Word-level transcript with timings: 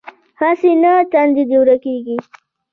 هسې 0.39 0.71
نه 0.81 0.91
تندی 1.11 1.43
دې 1.49 1.57
ولګېږي. 1.59 2.17